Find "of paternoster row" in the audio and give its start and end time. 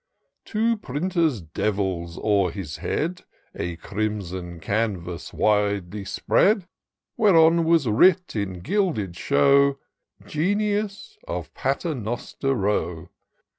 11.27-13.09